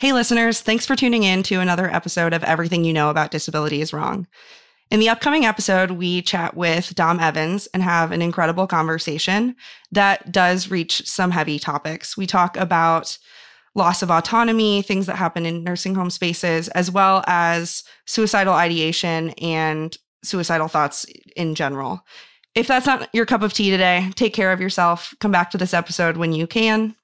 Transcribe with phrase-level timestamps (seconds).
[0.00, 3.80] Hey, listeners, thanks for tuning in to another episode of Everything You Know About Disability
[3.80, 4.28] is Wrong.
[4.92, 9.56] In the upcoming episode, we chat with Dom Evans and have an incredible conversation
[9.90, 12.16] that does reach some heavy topics.
[12.16, 13.18] We talk about
[13.74, 19.30] loss of autonomy, things that happen in nursing home spaces, as well as suicidal ideation
[19.30, 22.02] and suicidal thoughts in general.
[22.54, 25.12] If that's not your cup of tea today, take care of yourself.
[25.18, 26.94] Come back to this episode when you can.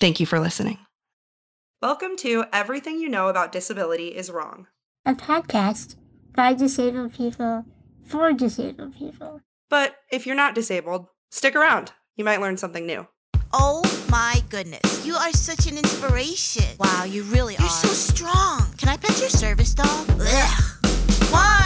[0.00, 0.81] Thank you for listening.
[1.82, 4.68] Welcome to Everything You Know About Disability is Wrong,
[5.04, 5.96] a podcast
[6.32, 7.64] by disabled people
[8.06, 9.40] for disabled people.
[9.68, 11.90] But if you're not disabled, stick around.
[12.14, 13.08] You might learn something new.
[13.52, 16.76] Oh my goodness, you are such an inspiration.
[16.78, 17.68] Wow, you really You're are.
[17.68, 18.64] so strong.
[18.78, 20.06] Can I pet your service dog?
[20.20, 20.62] Ugh.
[21.32, 21.61] One,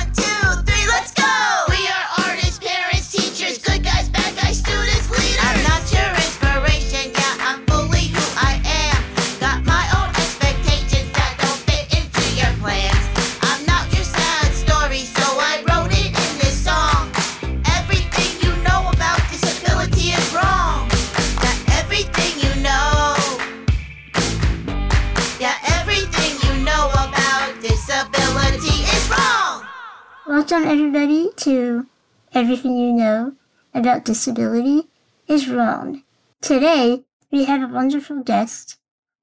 [30.28, 31.86] Welcome, everybody, to
[32.32, 33.34] Everything You Know
[33.72, 34.88] About Disability
[35.28, 36.02] is Wrong.
[36.40, 38.76] Today, we have a wonderful guest,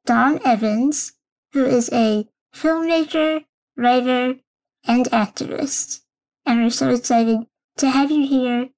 [0.06, 1.12] Dom Evans,
[1.52, 3.44] who is a filmmaker,
[3.76, 4.36] writer,
[4.88, 6.04] and activist.
[6.46, 7.48] And we're so excited
[7.80, 8.70] to have you here.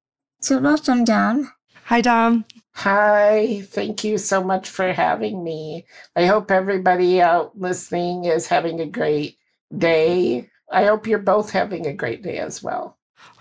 [0.42, 1.54] So, welcome, Dom.
[1.86, 2.46] Hi, Dom.
[2.74, 5.86] Hi, thank you so much for having me.
[6.16, 9.38] I hope everybody out listening is having a great
[9.78, 10.50] day.
[10.72, 12.98] I hope you're both having a great day as well.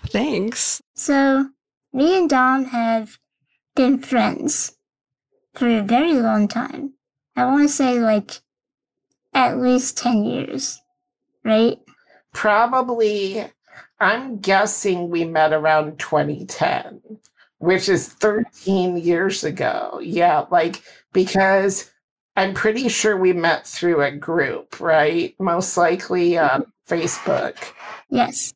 [0.07, 0.81] Thanks.
[0.93, 1.49] So,
[1.93, 3.17] me and Dom have
[3.75, 4.77] been friends
[5.53, 6.93] for a very long time.
[7.35, 8.41] I want to say like
[9.33, 10.79] at least 10 years,
[11.43, 11.77] right?
[12.33, 13.45] Probably,
[13.99, 17.01] I'm guessing we met around 2010,
[17.59, 19.99] which is 13 years ago.
[20.01, 20.81] Yeah, like
[21.11, 21.91] because
[22.35, 25.33] I'm pretty sure we met through a group, right?
[25.39, 27.57] Most likely on Facebook.
[28.09, 28.53] Yes.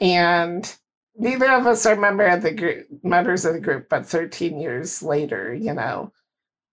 [0.00, 0.70] And
[1.16, 5.02] neither of us are member of the group, members of the group, but 13 years
[5.02, 6.12] later, you know,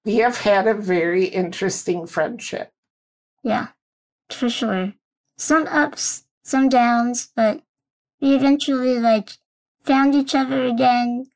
[0.05, 2.71] we have had a very interesting friendship.
[3.43, 3.67] Yeah,
[4.29, 4.93] for sure.
[5.37, 7.61] Some ups, some downs, but
[8.19, 9.31] we eventually like
[9.83, 11.27] found each other again,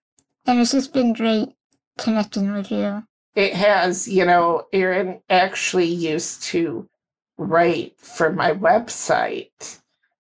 [0.45, 1.49] and it's just been great
[1.97, 3.03] connecting with you.
[3.35, 6.87] It has, you know, Erin actually used to
[7.37, 9.79] write for my website.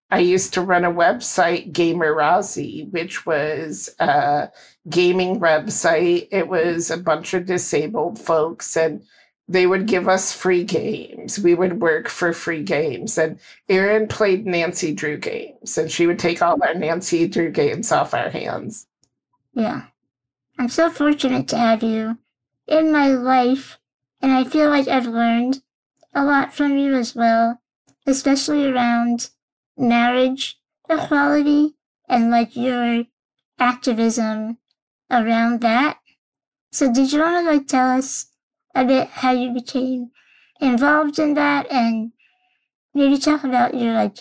[0.09, 4.51] I used to run a website, Gamerazzi, which was a
[4.89, 6.27] gaming website.
[6.31, 9.03] It was a bunch of disabled folks, and
[9.47, 11.39] they would give us free games.
[11.39, 13.17] We would work for free games.
[13.17, 17.91] And Erin played Nancy Drew games, and she would take all our Nancy Drew games
[17.91, 18.87] off our hands.
[19.53, 19.83] Yeah.
[20.59, 22.17] I'm so fortunate to have you
[22.67, 23.79] in my life,
[24.21, 25.61] and I feel like I've learned
[26.13, 27.61] a lot from you as well,
[28.05, 29.29] especially around
[29.77, 30.59] marriage
[30.89, 31.75] equality
[32.07, 33.05] and like your
[33.59, 34.57] activism
[35.09, 35.99] around that.
[36.71, 38.27] So did you want to like tell us
[38.75, 40.11] a bit how you became
[40.59, 42.11] involved in that and
[42.93, 44.19] maybe talk about your like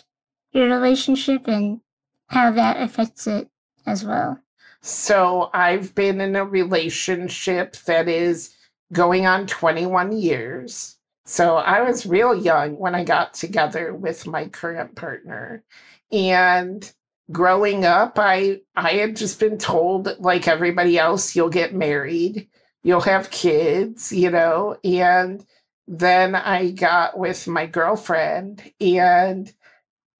[0.53, 1.80] your relationship and
[2.28, 3.48] how that affects it
[3.86, 4.38] as well?
[4.82, 8.54] So I've been in a relationship that is
[8.93, 10.97] going on 21 years.
[11.25, 15.62] So I was real young when I got together with my current partner.
[16.10, 16.91] And
[17.31, 22.48] growing up, I I had just been told like everybody else, you'll get married,
[22.82, 25.44] you'll have kids, you know, and
[25.87, 29.53] then I got with my girlfriend and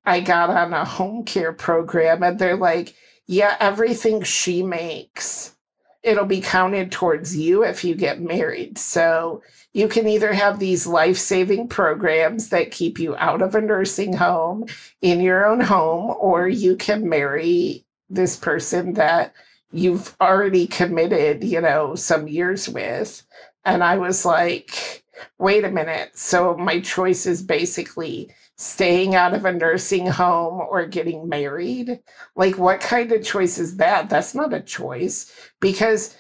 [0.05, 2.95] I got on a home care program and they're like,
[3.33, 5.57] yeah, everything she makes,
[6.03, 8.77] it'll be counted towards you if you get married.
[8.77, 13.63] So you can either have these life saving programs that keep you out of a
[13.63, 14.67] nursing home
[15.01, 19.33] in your own home, or you can marry this person that
[19.71, 23.23] you've already committed, you know, some years with.
[23.65, 25.05] And I was like,
[25.39, 26.19] wait a minute.
[26.19, 28.29] So my choice is basically
[28.59, 32.01] staying out of a nursing home or getting married.
[32.37, 34.09] Like, what kind of choice is that?
[34.09, 36.17] That's not a choice because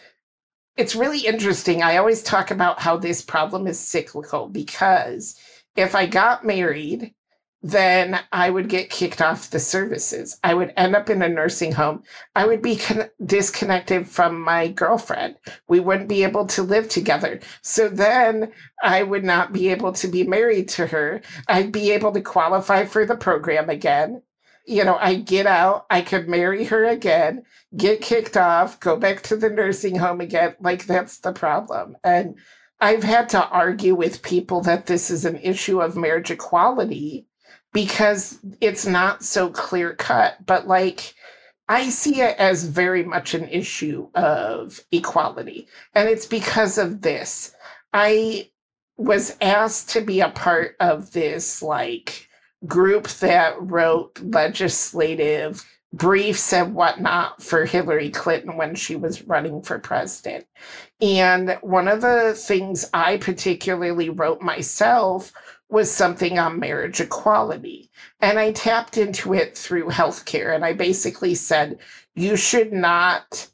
[0.76, 1.82] it's really interesting.
[1.82, 5.36] I always talk about how this problem is cyclical because
[5.76, 7.14] if I got married,
[7.62, 10.38] then I would get kicked off the services.
[10.42, 12.02] I would end up in a nursing home.
[12.34, 15.36] I would be con- disconnected from my girlfriend.
[15.68, 17.38] We wouldn't be able to live together.
[17.62, 21.22] So then I would not be able to be married to her.
[21.46, 24.22] I'd be able to qualify for the program again.
[24.66, 27.42] You know, I get out, I could marry her again,
[27.76, 30.54] get kicked off, go back to the nursing home again.
[30.60, 31.96] Like that's the problem.
[32.04, 32.36] And
[32.80, 37.26] I've had to argue with people that this is an issue of marriage equality
[37.72, 40.44] because it's not so clear cut.
[40.46, 41.14] But like,
[41.68, 45.68] I see it as very much an issue of equality.
[45.94, 47.54] And it's because of this.
[47.92, 48.50] I
[48.96, 52.28] was asked to be a part of this like
[52.66, 59.78] group that wrote legislative briefs and whatnot for Hillary Clinton when she was running for
[59.78, 60.46] president.
[61.00, 65.32] And one of the things I particularly wrote myself
[65.68, 67.90] was something on marriage equality.
[68.20, 70.54] And I tapped into it through healthcare.
[70.54, 71.78] And I basically said,
[72.14, 73.48] you should not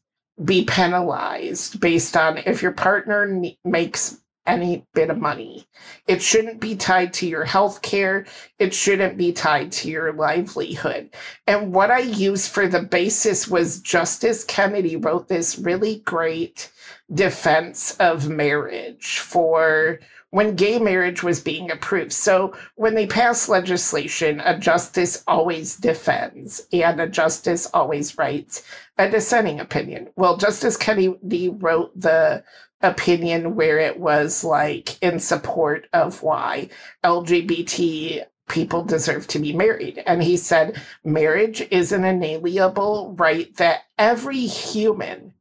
[0.44, 5.68] be penalized based on if your partner ne- makes any bit of money.
[6.08, 8.26] It shouldn't be tied to your health care.
[8.58, 11.10] It shouldn't be tied to your livelihood.
[11.46, 16.72] And what I used for the basis was Justice Kennedy wrote this really great
[17.14, 20.00] defense of marriage for
[20.30, 22.12] when gay marriage was being approved.
[22.12, 28.62] So when they pass legislation, a justice always defends and a justice always writes
[28.98, 30.08] a dissenting opinion.
[30.16, 32.44] Well, Justice Kennedy wrote the
[32.80, 36.68] opinion where it was like in support of why
[37.04, 40.02] LGBT people deserve to be married.
[40.06, 45.34] And he said, marriage is an inalienable right that every human,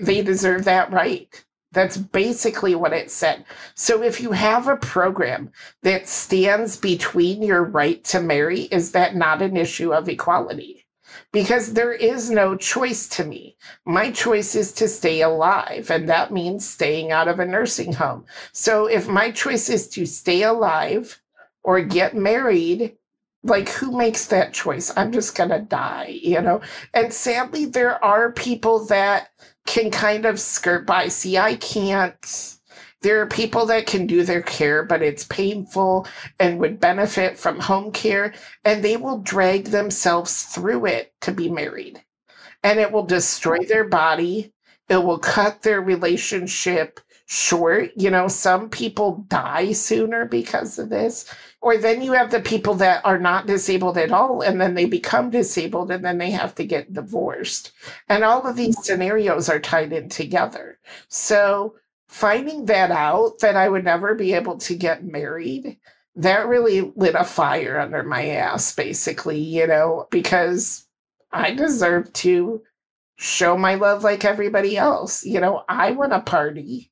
[0.00, 1.44] they deserve that right.
[1.72, 3.44] That's basically what it said.
[3.76, 5.52] So if you have a program
[5.82, 10.79] that stands between your right to marry, is that not an issue of equality?
[11.32, 13.56] Because there is no choice to me.
[13.84, 18.24] My choice is to stay alive, and that means staying out of a nursing home.
[18.52, 21.20] So if my choice is to stay alive
[21.62, 22.96] or get married,
[23.42, 24.92] like who makes that choice?
[24.96, 26.60] I'm just going to die, you know?
[26.94, 29.30] And sadly, there are people that
[29.66, 31.08] can kind of skirt by.
[31.08, 32.58] See, I can't.
[33.02, 36.06] There are people that can do their care, but it's painful
[36.38, 41.48] and would benefit from home care, and they will drag themselves through it to be
[41.48, 42.02] married.
[42.62, 44.52] And it will destroy their body,
[44.90, 47.92] it will cut their relationship short.
[47.96, 51.32] You know, some people die sooner because of this.
[51.62, 54.86] Or then you have the people that are not disabled at all, and then they
[54.86, 57.72] become disabled, and then they have to get divorced.
[58.08, 60.78] And all of these scenarios are tied in together.
[61.08, 61.76] So
[62.10, 65.78] finding that out, that I would never be able to get married,
[66.16, 70.86] that really lit a fire under my ass, basically, you know, because
[71.30, 72.62] I deserve to
[73.16, 75.24] show my love like everybody else.
[75.24, 76.90] You know, I want a party.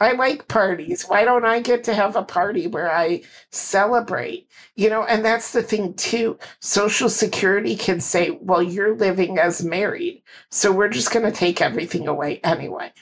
[0.00, 1.04] I like parties.
[1.04, 3.22] Why don't I get to have a party where I
[3.52, 4.48] celebrate?
[4.74, 6.38] You know, and that's the thing too.
[6.60, 10.24] Social Security can say, well, you're living as married.
[10.50, 12.92] So we're just going to take everything away anyway.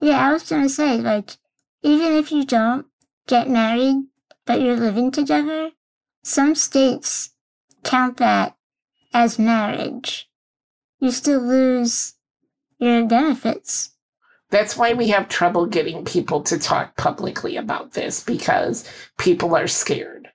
[0.00, 1.36] Yeah, I was gonna say, like,
[1.82, 2.86] even if you don't
[3.26, 4.04] get married,
[4.46, 5.70] but you're living together,
[6.22, 7.30] some states
[7.84, 8.56] count that
[9.12, 10.28] as marriage.
[10.98, 12.14] You still lose
[12.78, 13.90] your benefits.
[14.50, 18.88] That's why we have trouble getting people to talk publicly about this because
[19.18, 20.28] people are scared.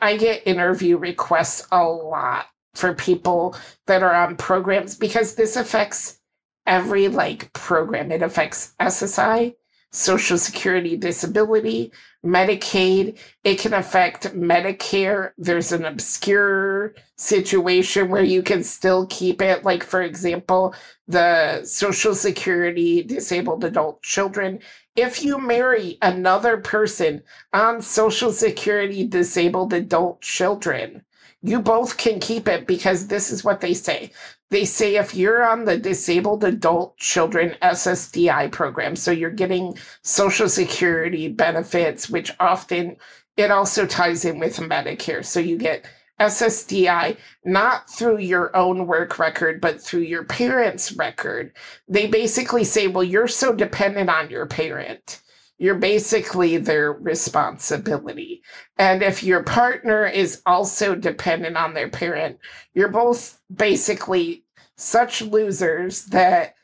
[0.00, 6.20] I get interview requests a lot for people that are on programs because this affects
[6.66, 8.12] every like program.
[8.12, 9.54] It affects SSI,
[9.92, 11.92] Social Security Disability,
[12.24, 13.18] Medicaid.
[13.44, 15.30] It can affect Medicare.
[15.38, 19.64] There's an obscure situation where you can still keep it.
[19.64, 20.74] Like, for example,
[21.08, 24.60] the Social Security Disabled Adult Children.
[24.96, 31.02] If you marry another person on Social Security Disabled Adult Children,
[31.42, 34.10] you both can keep it because this is what they say.
[34.50, 40.48] They say if you're on the Disabled Adult Children SSDI program, so you're getting Social
[40.48, 42.96] Security benefits, which often
[43.36, 45.24] it also ties in with Medicare.
[45.24, 45.86] So you get
[46.20, 51.52] SSDI not through your own work record, but through your parents' record.
[51.88, 55.20] They basically say, well, you're so dependent on your parent.
[55.58, 58.42] You're basically their responsibility.
[58.78, 62.38] And if your partner is also dependent on their parent,
[62.74, 64.44] you're both basically
[64.76, 66.54] such losers that,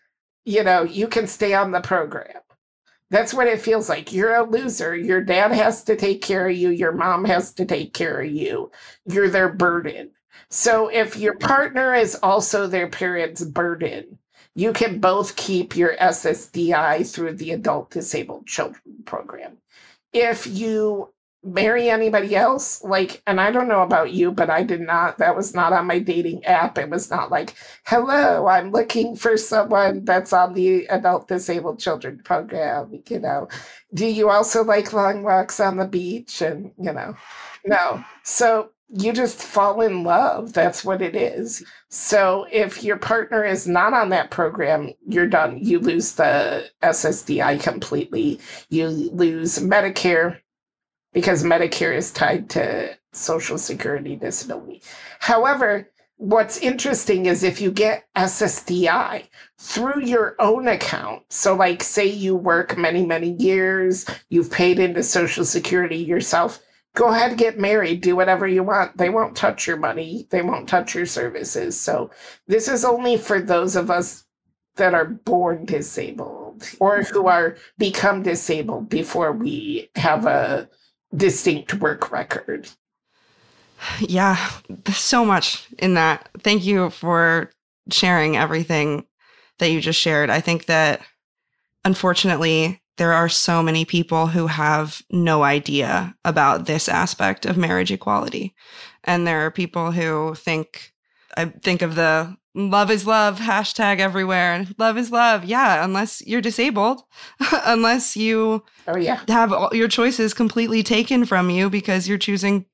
[0.45, 2.41] you know, you can stay on the program
[3.11, 4.13] That's what it feels like.
[4.13, 4.97] You're a loser.
[4.97, 6.71] Your dad has to take care of you.
[6.71, 8.71] Your mom has to take care of you.
[9.07, 10.11] You're their burden.
[10.49, 14.19] So if your partner is also their parent's burden,
[14.55, 19.59] you can both keep your SSDI through the Adult Disabled Children program.
[20.13, 21.13] If you
[21.45, 25.35] marry anybody else, like, and I don't know about you, but I did not, that
[25.35, 26.79] was not on my dating app.
[26.79, 27.55] It was not like,
[27.87, 33.49] hello, I'm looking for someone that's on the Adult Disabled Children program, you know.
[33.95, 36.43] Do you also like long walks on the beach?
[36.43, 37.17] And, you know,
[37.65, 38.05] no.
[38.23, 40.53] So you just fall in love.
[40.53, 41.65] That's what it is.
[41.89, 45.59] So if your partner is not on that program, you're done.
[45.59, 48.39] You lose the SSDI completely.
[48.69, 50.39] You lose Medicare
[51.15, 54.83] because Medicare is tied to Social Security disability.
[55.21, 59.27] However, what's interesting is if you get SSDI
[59.59, 65.03] through your own account, so like say you work many, many years, you've paid into
[65.03, 66.61] Social Security yourself
[66.95, 68.97] go ahead get married do whatever you want.
[68.97, 70.27] They won't touch your money.
[70.31, 71.79] They won't touch your services.
[71.79, 72.11] So
[72.47, 74.25] this is only for those of us
[74.77, 77.29] that are born disabled or who mm-hmm.
[77.29, 80.69] are become disabled before we have a
[81.17, 82.69] distinct work record.
[84.01, 86.29] Yeah, there's so much in that.
[86.39, 87.51] Thank you for
[87.91, 89.05] sharing everything
[89.59, 90.31] that you just shared.
[90.31, 91.01] I think that
[91.85, 97.91] unfortunately, there are so many people who have no idea about this aspect of marriage
[97.91, 98.55] equality.
[99.05, 100.93] And there are people who think,
[101.37, 105.45] I think of the love is love hashtag everywhere and love is love.
[105.45, 107.03] Yeah, unless you're disabled,
[107.65, 112.67] unless you oh yeah have all your choices completely taken from you because you're choosing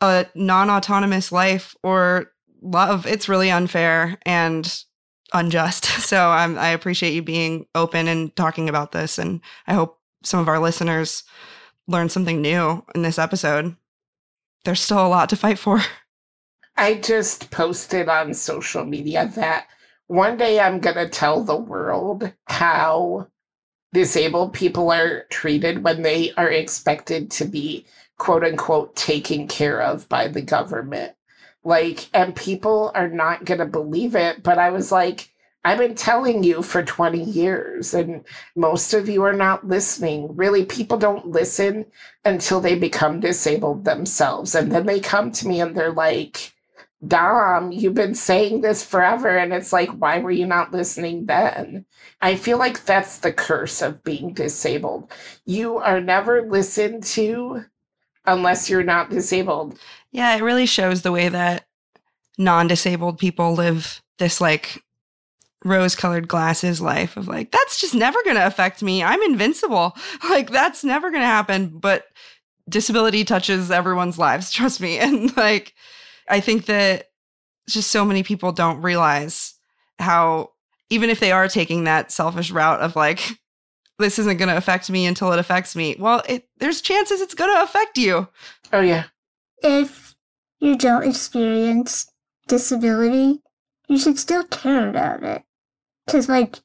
[0.00, 4.84] a non-autonomous life or love it's really unfair and
[5.32, 5.84] unjust.
[6.08, 10.40] So I'm, i appreciate you being open and talking about this and i hope some
[10.40, 11.22] of our listeners
[11.86, 13.74] learn something new in this episode.
[14.64, 15.80] There's still a lot to fight for.
[16.76, 19.66] I just posted on social media that
[20.06, 23.26] one day I'm going to tell the world how
[23.92, 27.84] disabled people are treated when they are expected to be
[28.18, 31.14] quote unquote taken care of by the government.
[31.68, 34.42] Like, and people are not going to believe it.
[34.42, 35.28] But I was like,
[35.66, 38.24] I've been telling you for 20 years, and
[38.56, 40.34] most of you are not listening.
[40.34, 41.84] Really, people don't listen
[42.24, 44.54] until they become disabled themselves.
[44.54, 46.54] And then they come to me and they're like,
[47.06, 49.36] Dom, you've been saying this forever.
[49.36, 51.84] And it's like, why were you not listening then?
[52.22, 55.12] I feel like that's the curse of being disabled.
[55.44, 57.66] You are never listened to
[58.24, 59.78] unless you're not disabled.
[60.12, 61.66] Yeah it really shows the way that
[62.38, 64.82] non-disabled people live this like
[65.64, 69.02] rose-colored glasses life of like that's just never going to affect me.
[69.02, 69.96] I'm invincible.
[70.28, 72.04] Like that's never going to happen but
[72.68, 74.98] disability touches everyone's lives trust me.
[74.98, 75.74] And like
[76.28, 77.06] i think that
[77.68, 79.54] just so many people don't realize
[79.98, 80.50] how
[80.90, 83.20] even if they are taking that selfish route of like
[83.98, 87.34] this isn't going to affect me until it affects me well it, there's chances it's
[87.34, 88.28] going to affect you.
[88.72, 89.04] Oh, yeah.
[89.62, 90.14] If
[90.58, 92.10] you don't experience
[92.46, 93.42] disability,
[93.88, 95.42] you should still care about it.
[96.06, 96.60] Because, like,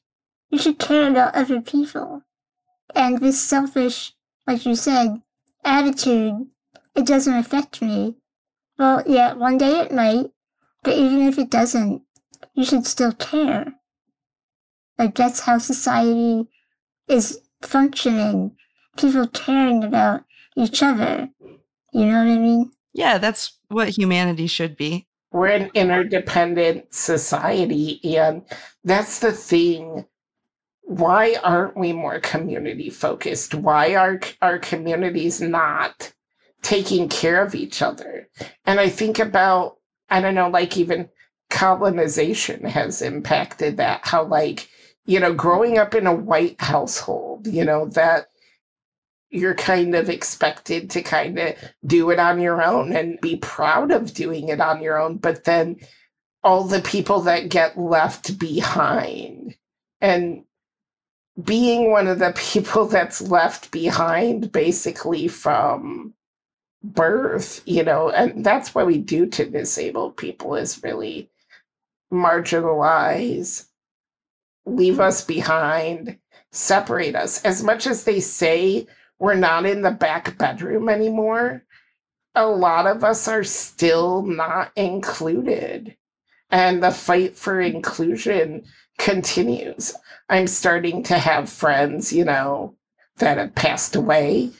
[0.50, 2.22] you should care about other people.
[2.94, 4.12] And this selfish,
[4.46, 5.22] like you said,
[5.64, 6.46] attitude,
[6.94, 8.16] it doesn't affect me.
[8.78, 10.30] Well, yeah, one day it might,
[10.82, 12.02] but even if it doesn't,
[12.54, 13.74] you should still care.
[14.98, 16.48] Like, that's how society
[17.08, 18.56] is functioning.
[18.96, 20.24] People caring about
[20.56, 21.30] each other.
[21.92, 22.70] You know what I mean?
[22.94, 27.98] Yeah that's what humanity should be We're an interdependent society.
[28.16, 28.42] And
[28.84, 30.06] that's the thing.
[30.82, 33.52] Why aren't we more community focused?
[33.52, 36.12] Why are our communities not
[36.62, 38.28] taking care of each other?
[38.64, 41.08] And I think about, I don't know, like even
[41.50, 44.02] colonization has impacted that.
[44.04, 44.68] How, like,
[45.06, 48.26] you know, growing up in a white household, you know, that
[49.34, 53.90] you're kind of expected to kind of do it on your own and be proud
[53.90, 55.16] of doing it on your own.
[55.16, 55.76] But then
[56.44, 59.56] all the people that get left behind
[60.00, 60.44] and
[61.42, 66.14] being one of the people that's left behind basically from
[66.84, 71.28] birth, you know, and that's what we do to disabled people is really
[72.12, 73.66] marginalize,
[74.64, 76.18] leave us behind,
[76.52, 77.44] separate us.
[77.44, 78.86] As much as they say
[79.18, 81.62] we're not in the back bedroom anymore,
[82.34, 85.96] a lot of us are still not included.
[86.50, 88.64] And the fight for inclusion
[88.98, 89.94] continues.
[90.28, 92.76] I'm starting to have friends, you know,
[93.18, 94.50] that have passed away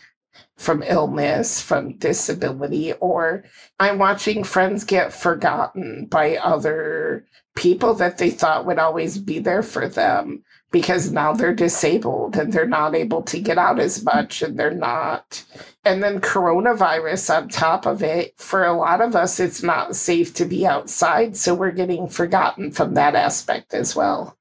[0.56, 3.44] from illness, from disability, or
[3.80, 9.62] I'm watching friends get forgotten by other people that they thought would always be there
[9.62, 14.42] for them because now they're disabled and they're not able to get out as much
[14.42, 15.44] and they're not.
[15.84, 20.34] And then coronavirus on top of it, for a lot of us, it's not safe
[20.34, 21.36] to be outside.
[21.36, 24.36] So we're getting forgotten from that aspect as well.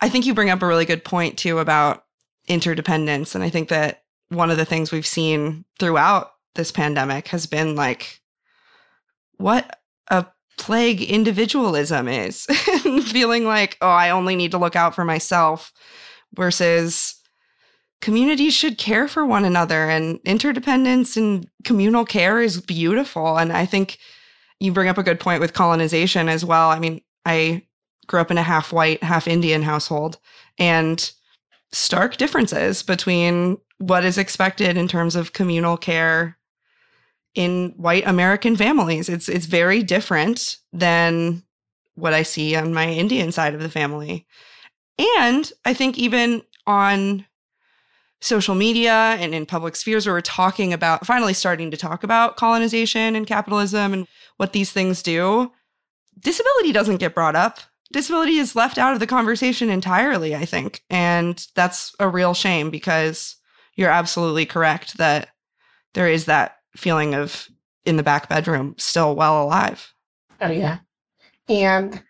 [0.00, 2.04] I think you bring up a really good point too about
[2.48, 3.36] interdependence.
[3.36, 7.76] And I think that one of the things we've seen throughout this pandemic has been
[7.76, 8.20] like
[9.36, 9.78] what
[10.10, 10.26] a
[10.58, 12.44] plague individualism is.
[13.06, 15.72] Feeling like oh i only need to look out for myself
[16.34, 17.14] versus
[18.00, 23.38] communities should care for one another and interdependence and communal care is beautiful.
[23.38, 23.98] And i think
[24.60, 26.70] you bring up a good point with colonization as well.
[26.70, 27.62] I mean i
[28.06, 30.18] grew up in a half white half indian household
[30.58, 31.12] and
[31.72, 36.37] stark differences between what is expected in terms of communal care
[37.34, 39.08] in white American families.
[39.08, 41.42] It's it's very different than
[41.94, 44.26] what I see on my Indian side of the family.
[45.18, 47.24] And I think even on
[48.20, 52.36] social media and in public spheres where we're talking about finally starting to talk about
[52.36, 54.08] colonization and capitalism and
[54.38, 55.52] what these things do,
[56.18, 57.60] disability doesn't get brought up.
[57.92, 60.82] Disability is left out of the conversation entirely, I think.
[60.90, 63.36] And that's a real shame because
[63.76, 65.28] you're absolutely correct that
[65.94, 67.48] there is that feeling of
[67.84, 69.94] in the back bedroom still well alive.
[70.40, 70.78] Oh, yeah.
[71.48, 72.02] And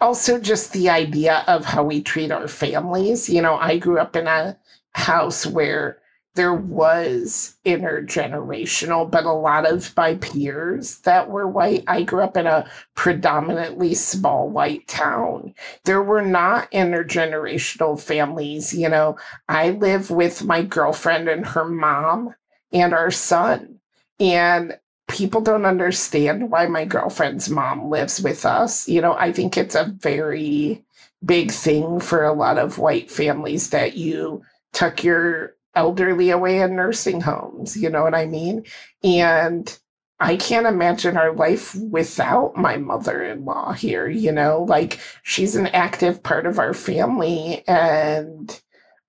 [0.00, 3.28] also just the idea of how we treat our families.
[3.28, 4.56] You know, I grew up in a
[4.94, 5.98] house where
[6.36, 12.36] there was intergenerational, but a lot of my peers that were white, I grew up
[12.36, 15.54] in a predominantly small white town.
[15.84, 18.74] There were not intergenerational families.
[18.74, 19.16] You know,
[19.48, 22.34] I live with my girlfriend and her mom
[22.70, 23.75] and our son.
[24.18, 28.88] And people don't understand why my girlfriend's mom lives with us.
[28.88, 30.84] You know, I think it's a very
[31.24, 34.42] big thing for a lot of white families that you
[34.72, 37.76] tuck your elderly away in nursing homes.
[37.76, 38.64] You know what I mean?
[39.04, 39.78] And
[40.18, 44.08] I can't imagine our life without my mother in law here.
[44.08, 47.62] You know, like she's an active part of our family.
[47.68, 48.60] And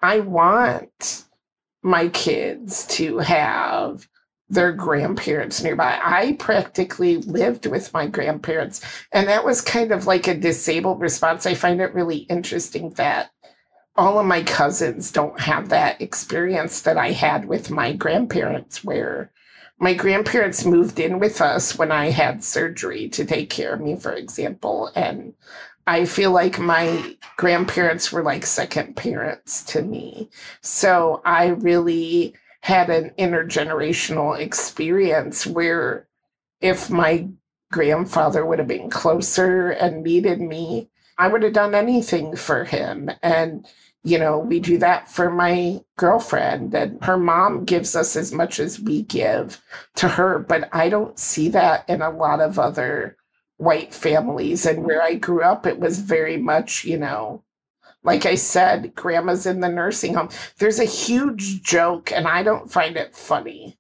[0.02, 1.24] I want
[1.82, 4.08] my kids to have
[4.50, 6.00] their grandparents nearby.
[6.02, 8.82] I practically lived with my grandparents,
[9.12, 11.46] and that was kind of like a disabled response.
[11.46, 13.32] I find it really interesting that
[13.98, 19.32] all of my cousins don't have that experience that I had with my grandparents, where
[19.80, 23.96] my grandparents moved in with us when I had surgery to take care of me,
[23.96, 24.92] for example.
[24.96, 25.34] And
[25.86, 30.30] I feel like my grandparents were like second parents to me.
[30.62, 32.36] So I really
[32.68, 36.06] had an intergenerational experience where
[36.60, 37.26] if my
[37.72, 43.10] grandfather would have been closer and needed me, I would have done anything for him.
[43.24, 43.66] And
[44.04, 48.60] you know, we do that for my girlfriend, and her mom gives us as much
[48.60, 49.62] as we give
[49.96, 50.38] to her.
[50.38, 53.16] But I don't see that in a lot of other
[53.56, 54.66] white families.
[54.66, 57.44] And where I grew up, it was very much, you know,
[58.04, 60.30] like I said, grandma's in the nursing home.
[60.60, 63.78] There's a huge joke, and I don't find it funny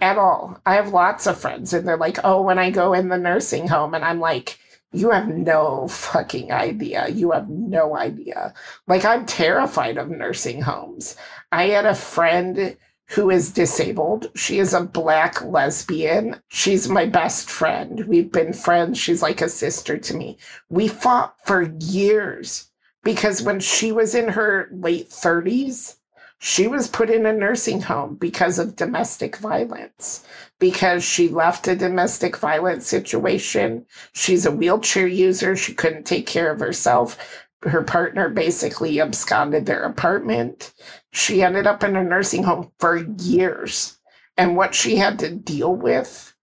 [0.00, 0.60] at all.
[0.66, 3.68] I have lots of friends, and they're like, oh, when I go in the nursing
[3.68, 4.58] home, and I'm like,
[4.92, 7.08] you have no fucking idea.
[7.08, 8.54] You have no idea.
[8.86, 11.16] Like, I'm terrified of nursing homes.
[11.50, 12.76] I had a friend
[13.08, 14.30] who is disabled.
[14.34, 16.40] She is a black lesbian.
[16.48, 18.06] She's my best friend.
[18.06, 18.98] We've been friends.
[18.98, 20.38] She's like a sister to me.
[20.70, 22.70] We fought for years
[23.04, 25.96] because when she was in her late 30s,
[26.38, 30.26] she was put in a nursing home because of domestic violence,
[30.58, 33.86] because she left a domestic violence situation.
[34.12, 35.54] She's a wheelchair user.
[35.54, 37.16] She couldn't take care of herself.
[37.62, 40.72] Her partner basically absconded their apartment.
[41.12, 43.98] She ended up in a nursing home for years.
[44.36, 46.34] And what she had to deal with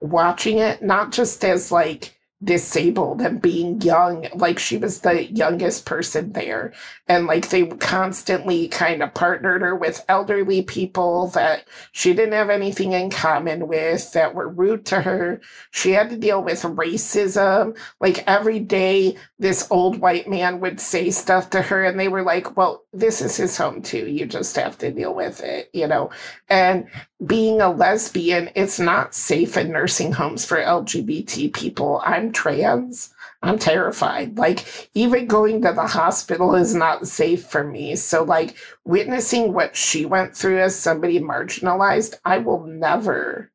[0.00, 5.84] watching it, not just as like, disabled and being young like she was the youngest
[5.84, 6.72] person there.
[7.06, 12.48] And like they constantly kind of partnered her with elderly people that she didn't have
[12.48, 15.40] anything in common with that were rude to her.
[15.70, 17.76] She had to deal with racism.
[18.00, 22.22] Like every day this old white man would say stuff to her and they were
[22.22, 24.06] like well this is his home too.
[24.08, 26.10] You just have to deal with it you know?
[26.48, 26.86] And
[27.26, 32.00] being a lesbian, it's not safe in nursing homes for LGBT people.
[32.30, 33.12] Trans.
[33.42, 34.36] I'm terrified.
[34.36, 37.96] Like, even going to the hospital is not safe for me.
[37.96, 43.50] So, like, witnessing what she went through as somebody marginalized, I will never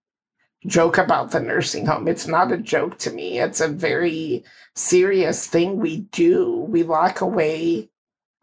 [0.65, 2.07] joke about the nursing home.
[2.07, 4.43] It's not a joke to me, it's a very
[4.75, 6.65] serious thing we do.
[6.67, 7.89] We lock away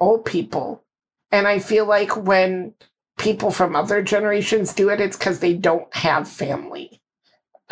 [0.00, 0.84] old people.
[1.30, 2.74] And I feel like when
[3.18, 7.01] people from other generations do it, it's because they don't have family.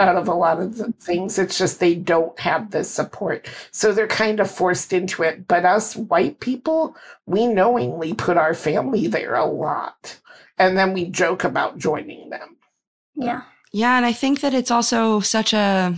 [0.00, 3.48] Out of a lot of the things, it's just they don't have the support.
[3.70, 5.46] So they're kind of forced into it.
[5.46, 10.18] But us white people, we knowingly put our family there a lot.
[10.58, 12.56] And then we joke about joining them.
[13.14, 13.42] Yeah.
[13.72, 15.94] Yeah, and I think that it's also such a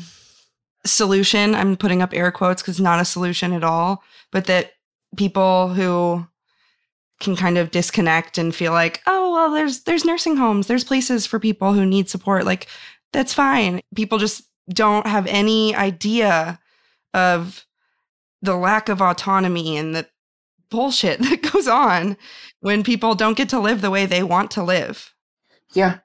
[0.85, 1.55] solution.
[1.55, 4.73] I'm putting up air quotes because not a solution at all, but that
[5.17, 6.27] people who
[7.21, 11.25] can kind of disconnect and feel like, oh well, there's there's nursing homes, there's places
[11.25, 12.45] for people who need support.
[12.45, 12.67] Like
[13.13, 13.81] that's fine.
[13.95, 16.59] People just don't have any idea
[17.15, 17.67] of
[18.41, 20.07] the lack of autonomy and the
[20.71, 22.17] bullshit that goes on
[22.61, 25.15] when people don't get to live the way they want to live.
[25.75, 25.99] Yeah.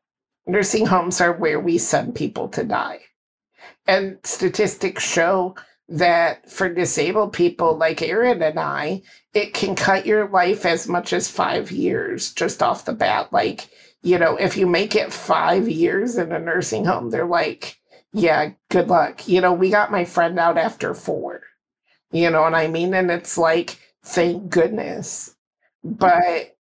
[0.46, 3.00] Nursing homes are where we send people to die.
[3.86, 5.56] And statistics show
[5.90, 9.02] that for disabled people like Erin and I,
[9.34, 13.32] it can cut your life as much as five years just off the bat.
[13.32, 13.70] Like,
[14.08, 17.78] you know, if you make it five years in a nursing home, they're like,
[18.14, 19.28] yeah, good luck.
[19.28, 21.42] You know, we got my friend out after four.
[22.12, 22.94] You know what I mean?
[22.94, 25.36] And it's like, thank goodness.
[25.84, 26.56] But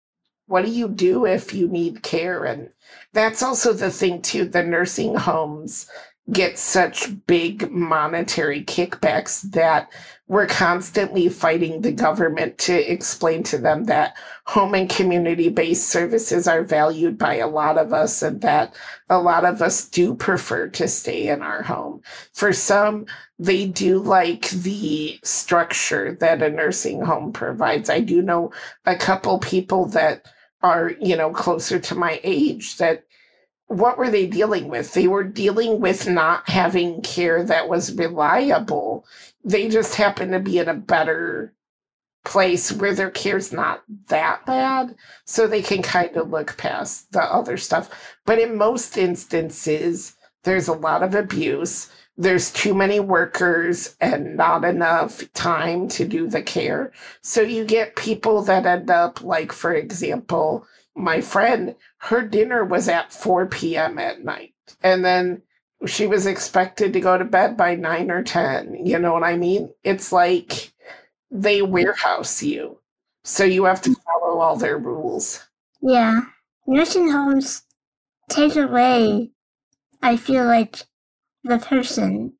[0.48, 2.44] what do you do if you need care?
[2.44, 2.70] And
[3.12, 4.46] that's also the thing, too.
[4.46, 5.88] The nursing homes
[6.32, 9.92] get such big monetary kickbacks that
[10.28, 16.48] we're constantly fighting the government to explain to them that home and community based services
[16.48, 18.74] are valued by a lot of us and that
[19.08, 22.02] a lot of us do prefer to stay in our home.
[22.32, 23.06] For some,
[23.38, 27.88] they do like the structure that a nursing home provides.
[27.88, 28.50] I do know
[28.84, 30.26] a couple people that
[30.62, 33.04] are, you know, closer to my age that
[33.68, 34.94] what were they dealing with?
[34.94, 39.04] They were dealing with not having care that was reliable.
[39.44, 41.52] They just happen to be in a better
[42.24, 44.94] place where their care's not that bad.
[45.24, 47.90] So they can kind of look past the other stuff.
[48.24, 51.90] But in most instances, there's a lot of abuse.
[52.16, 56.92] There's too many workers and not enough time to do the care.
[57.20, 62.88] So you get people that end up, like, for example, my friend, her dinner was
[62.88, 63.98] at 4 p.m.
[63.98, 64.54] at night.
[64.82, 65.42] And then
[65.86, 68.86] she was expected to go to bed by 9 or 10.
[68.86, 69.70] You know what I mean?
[69.84, 70.72] It's like
[71.30, 72.80] they warehouse you.
[73.24, 75.46] So you have to follow all their rules.
[75.82, 76.22] Yeah.
[76.66, 77.62] Nursing homes
[78.28, 79.30] take away,
[80.02, 80.82] I feel like,
[81.44, 82.32] the person,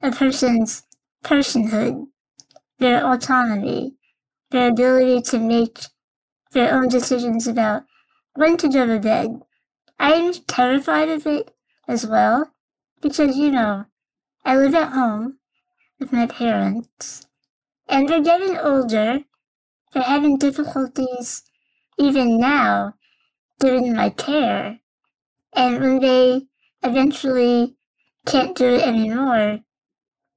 [0.00, 0.82] a person's
[1.22, 2.06] personhood,
[2.78, 3.96] their autonomy,
[4.50, 5.80] their ability to make
[6.54, 7.84] their own decisions about
[8.34, 9.42] when to go to bed.
[9.98, 11.54] I'm terrified of it
[11.86, 12.50] as well
[13.02, 13.84] because, you know,
[14.44, 15.38] I live at home
[16.00, 17.26] with my parents
[17.88, 19.20] and they're getting older.
[19.92, 21.42] They're having difficulties
[21.98, 22.94] even now
[23.60, 24.80] doing my care.
[25.52, 26.42] And when they
[26.82, 27.76] eventually
[28.26, 29.60] can't do it anymore,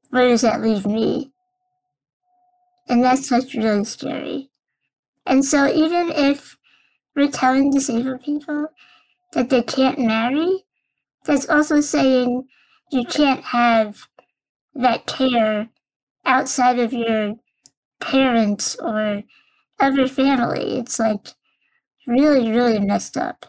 [0.09, 1.31] where does that leave me?
[2.87, 4.49] And that's what's really scary.
[5.27, 6.57] And so even if
[7.15, 8.67] we're telling disabled people
[9.33, 10.63] that they can't marry,
[11.25, 12.47] that's also saying
[12.91, 14.07] you can't have
[14.75, 15.67] that care
[16.25, 17.35] outside of your
[17.99, 19.23] parents or
[19.79, 20.79] other family.
[20.79, 21.27] It's like
[22.05, 23.45] really, really messed up.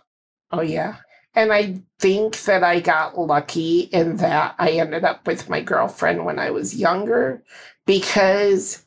[0.51, 0.97] Oh, yeah.
[1.35, 6.25] And I think that I got lucky in that I ended up with my girlfriend
[6.25, 7.45] when I was younger
[7.87, 8.85] because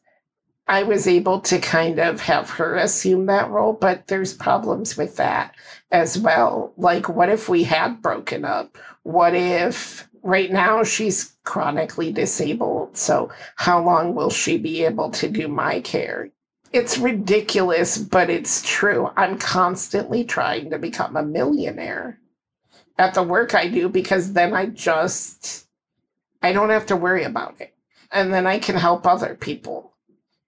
[0.71, 5.17] I was able to kind of have her assume that role, but there's problems with
[5.17, 5.53] that
[5.91, 6.71] as well.
[6.77, 8.77] Like, what if we had broken up?
[9.03, 12.95] What if right now she's chronically disabled?
[12.95, 16.29] So, how long will she be able to do my care?
[16.71, 19.09] It's ridiculous, but it's true.
[19.17, 22.17] I'm constantly trying to become a millionaire
[22.97, 25.67] at the work I do because then I just
[26.41, 27.75] I don't have to worry about it.
[28.09, 29.90] And then I can help other people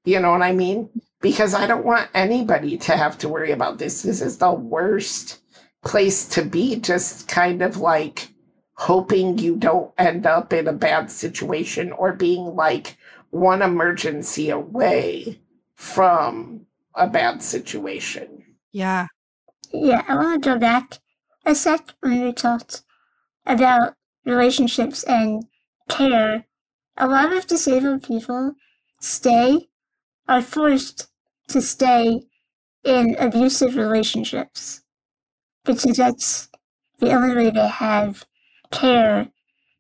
[0.06, 0.90] you know what I mean?
[1.22, 4.02] Because I don't want anybody to have to worry about this.
[4.02, 5.40] This is the worst
[5.84, 8.30] place to be, just kind of like
[8.76, 12.98] hoping you don't end up in a bad situation or being like
[13.30, 15.40] one emergency away
[15.76, 18.44] from a bad situation.
[18.72, 19.08] Yeah.
[19.72, 21.00] Yeah, I want to go back
[21.46, 22.84] a sec when we talked
[23.46, 25.46] about relationships and
[25.90, 26.46] care
[26.98, 28.54] a lot of disabled people
[29.00, 29.68] stay,
[30.28, 31.08] are forced
[31.50, 32.24] to stay
[32.84, 34.82] in abusive relationships
[35.66, 36.50] because that's
[37.00, 38.26] the only way they have
[38.72, 39.30] care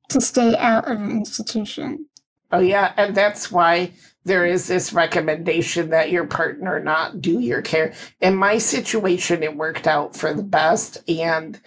[0.10, 2.06] to stay out of an institution.
[2.52, 2.94] Oh, yeah.
[2.98, 3.92] And that's why
[4.26, 7.94] there is this recommendation that your partner not do your care.
[8.22, 10.98] In my situation, it worked out for the best.
[11.10, 11.60] And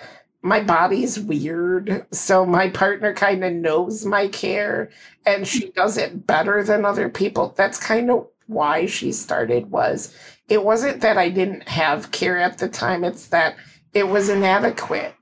[0.42, 2.06] my body's weird.
[2.12, 4.90] So my partner kind of knows my care
[5.26, 7.52] and she does it better than other people.
[7.56, 10.14] That's kind of why she started was
[10.48, 13.56] it wasn't that I didn't have care at the time, it's that
[13.92, 15.14] it was inadequate.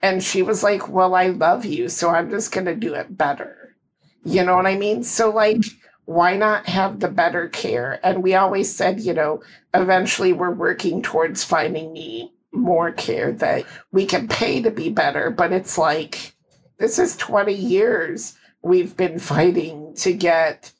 [0.00, 3.16] And she was like, Well, I love you, so I'm just going to do it
[3.16, 3.76] better.
[4.24, 5.04] You know what I mean?
[5.04, 5.62] So, like,
[6.04, 8.00] why not have the better care?
[8.02, 9.42] And we always said, you know,
[9.74, 15.30] eventually we're working towards finding me more care that we can pay to be better.
[15.30, 16.34] But it's like,
[16.78, 20.72] this is 20 years we've been fighting to get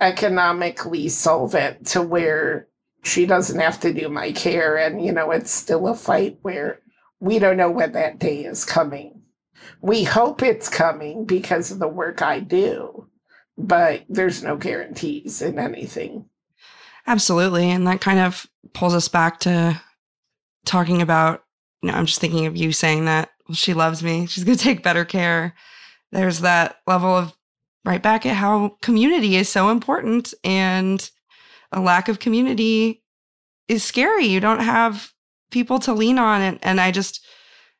[0.00, 2.68] economically solvent to where
[3.04, 4.76] she doesn't have to do my care.
[4.76, 6.80] And, you know, it's still a fight where
[7.20, 9.22] we don't know when that day is coming.
[9.80, 13.08] We hope it's coming because of the work I do,
[13.56, 16.26] but there's no guarantees in anything.
[17.06, 17.70] Absolutely.
[17.70, 19.80] And that kind of pulls us back to
[20.64, 21.42] talking about,
[21.82, 24.26] you know, I'm just thinking of you saying that well, she loves me.
[24.26, 25.54] She's going to take better care.
[26.12, 27.34] There's that level of
[27.84, 31.10] right back at how community is so important and
[31.72, 33.02] a lack of community
[33.68, 34.26] is scary.
[34.26, 35.12] You don't have
[35.50, 36.40] people to lean on.
[36.40, 37.24] And, and I just,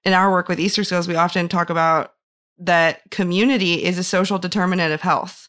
[0.04, 2.12] in our work with Easter Seals, we often talk about
[2.58, 5.48] that community is a social determinant of health.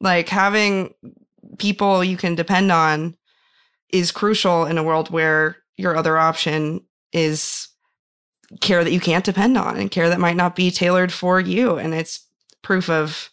[0.00, 0.94] Like having
[1.58, 3.16] people you can depend on
[3.92, 6.80] is crucial in a world where your other option
[7.12, 7.68] is
[8.60, 11.76] care that you can't depend on and care that might not be tailored for you.
[11.76, 12.26] And it's
[12.62, 13.30] proof of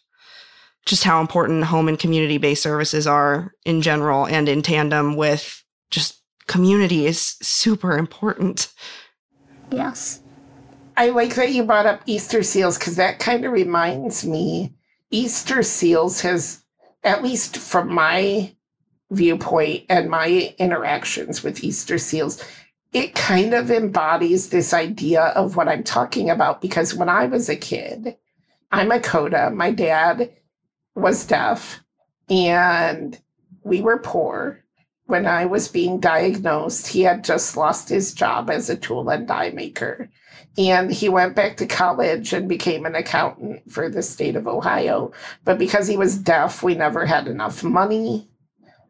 [0.88, 5.62] just how important home and community based services are in general and in tandem with
[5.90, 8.72] just community is super important.
[9.70, 10.22] Yes.
[10.96, 14.74] I like that you brought up Easter seals because that kind of reminds me
[15.10, 16.64] Easter seals has,
[17.04, 18.54] at least from my
[19.10, 22.42] viewpoint and my interactions with Easter seals,
[22.94, 27.50] it kind of embodies this idea of what I'm talking about because when I was
[27.50, 28.16] a kid,
[28.72, 29.50] I'm a CODA.
[29.50, 30.30] My dad
[30.98, 31.82] was deaf
[32.28, 33.18] and
[33.62, 34.62] we were poor.
[35.06, 39.26] When I was being diagnosed, he had just lost his job as a tool and
[39.26, 40.10] die maker.
[40.58, 45.12] And he went back to college and became an accountant for the state of Ohio.
[45.44, 48.28] But because he was deaf, we never had enough money.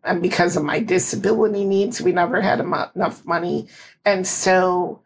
[0.03, 3.69] And because of my disability needs, we never had enough money.
[4.05, 5.03] And so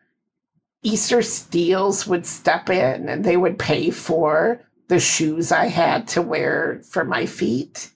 [0.83, 4.61] Easter Seals would step in and they would pay for
[4.92, 7.90] the shoes I had to wear for my feet.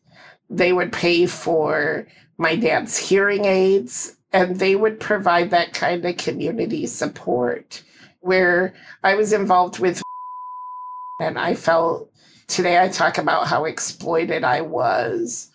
[0.48, 2.06] They would pay for
[2.38, 7.82] my dad's hearing aids, and they would provide that kind of community support
[8.20, 8.72] where
[9.04, 10.00] I was involved with.
[11.20, 12.10] And I felt
[12.46, 15.50] today I talk about how exploited I was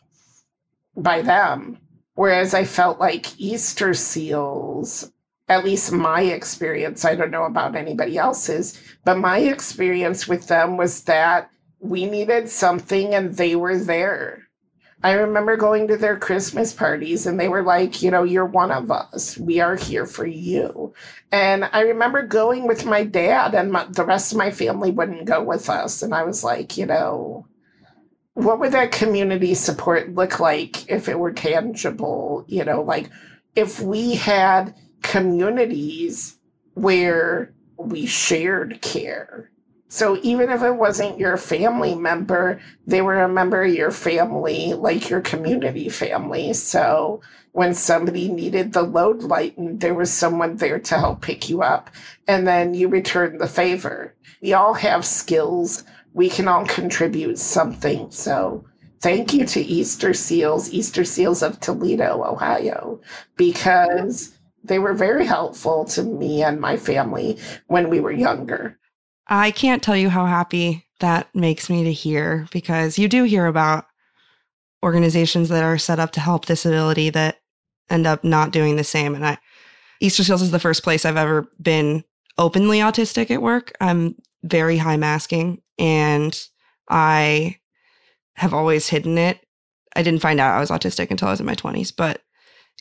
[0.96, 1.80] by them.
[2.14, 5.12] Whereas I felt like Easter seals
[5.52, 10.78] at least my experience, I don't know about anybody else's, but my experience with them
[10.78, 11.50] was that
[11.82, 14.48] we needed something and they were there.
[15.04, 18.72] I remember going to their Christmas parties and they were like, you know, you're one
[18.72, 19.38] of us.
[19.38, 20.94] We are here for you.
[21.34, 25.26] And I remember going with my dad, and my, the rest of my family wouldn't
[25.26, 26.02] go with us.
[26.02, 27.46] And I was like, you know,
[28.36, 32.46] what would that community support look like if it were tangible?
[32.48, 33.10] You know, like
[33.58, 36.38] if we had communities
[36.74, 39.50] where we shared care.
[39.90, 44.74] So even if it wasn't your family member, they were a member of your family,
[44.74, 46.54] like your community family.
[46.54, 51.62] So when somebody needed the load lightened, there was someone there to help pick you
[51.62, 51.90] up.
[52.26, 54.16] And then you return the favor.
[54.42, 55.84] We all have skills.
[56.14, 58.12] We can all contribute something.
[58.12, 58.64] So
[59.02, 63.02] thank you to Easter Seals, Easter Seals of Toledo, Ohio,
[63.36, 68.78] because they were very helpful to me and my family when we were younger.
[69.28, 73.46] I can't tell you how happy that makes me to hear because you do hear
[73.46, 73.86] about
[74.84, 77.42] organizations that are set up to help disability that
[77.90, 79.16] end up not doing the same.
[79.16, 79.38] And I,
[80.00, 82.04] Easter Seals is the first place I've ever been
[82.38, 83.72] openly autistic at work.
[83.80, 86.40] I'm very high masking and
[86.90, 87.58] I
[88.36, 89.40] have always hidden it.
[89.96, 92.22] I didn't find out I was autistic until I was in my 20s, but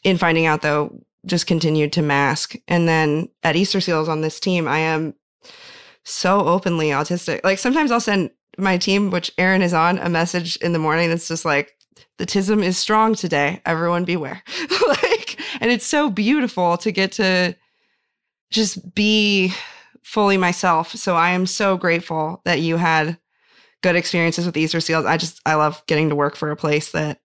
[0.04, 2.54] in finding out though, just continued to mask.
[2.68, 5.14] And then at Easter Seals on this team, I am
[6.04, 7.40] so openly autistic.
[7.44, 11.08] Like sometimes I'll send my team, which Erin is on, a message in the morning
[11.08, 11.76] that's just like,
[12.18, 13.60] the tism is strong today.
[13.64, 14.42] Everyone beware.
[14.88, 17.56] like, and it's so beautiful to get to
[18.50, 19.52] just be
[20.02, 20.92] fully myself.
[20.92, 23.18] So I am so grateful that you had
[23.82, 25.06] good experiences with Easter seals.
[25.06, 27.20] I just I love getting to work for a place that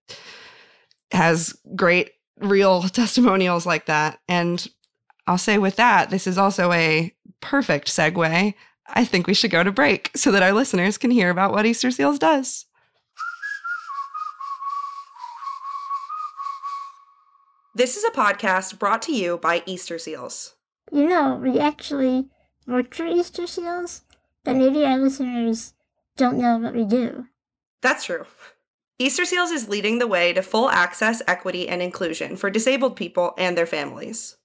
[1.11, 4.19] has great real testimonials like that.
[4.27, 4.65] And
[5.27, 8.53] I'll say with that, this is also a perfect segue.
[8.87, 11.65] I think we should go to break so that our listeners can hear about what
[11.65, 12.65] Easter Seals does.
[17.73, 20.55] This is a podcast brought to you by Easter Seals.
[20.91, 22.29] You know, we actually
[22.67, 24.03] work for Easter Seals,
[24.45, 25.73] but maybe our listeners
[26.15, 27.25] don't know what we do.
[27.81, 28.25] That's true.
[28.97, 33.33] Easter Seals is leading the way to full access, equity, and inclusion for disabled people
[33.37, 34.37] and their families.